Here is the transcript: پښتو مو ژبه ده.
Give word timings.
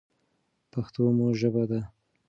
پښتو 0.71 1.03
مو 1.17 1.27
ژبه 1.39 1.63
ده. 1.69 1.81